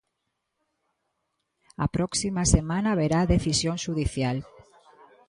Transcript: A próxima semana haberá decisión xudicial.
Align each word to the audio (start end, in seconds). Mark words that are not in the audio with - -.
A 1.83 1.87
próxima 1.95 2.43
semana 2.55 2.89
haberá 2.91 3.19
decisión 3.33 3.75
xudicial. 3.85 4.37